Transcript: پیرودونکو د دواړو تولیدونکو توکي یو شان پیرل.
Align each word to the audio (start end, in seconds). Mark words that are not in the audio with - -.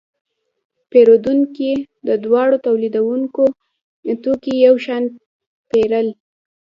پیرودونکو 0.89 1.69
د 2.07 2.09
دواړو 2.23 2.55
تولیدونکو 2.65 3.43
توکي 4.23 4.53
یو 4.65 4.75
شان 4.85 5.03
پیرل. 5.69 6.07